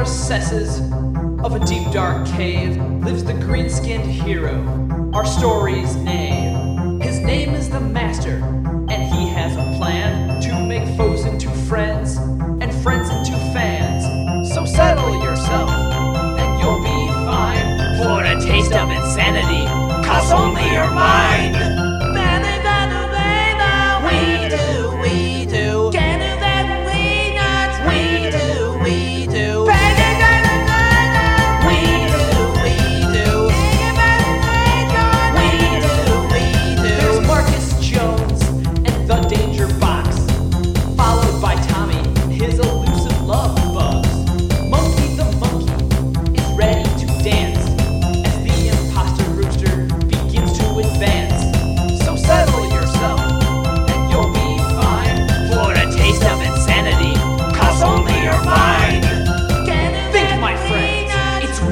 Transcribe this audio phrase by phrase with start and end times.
[0.00, 0.80] recesses
[1.44, 7.00] of a deep dark cave lives the green skinned hero, our story's name.
[7.00, 8.36] His name is the Master,
[8.88, 12.69] and he has a plan to make foes into friends and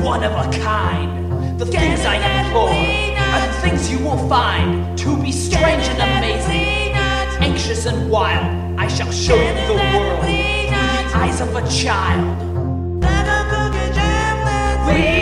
[0.08, 1.60] one of a kind.
[1.60, 6.94] The things I implore are the things you will find to be strange and amazing,
[7.46, 8.80] anxious and wild.
[8.80, 12.38] I shall show you the world through the eyes of a child.
[14.86, 15.17] We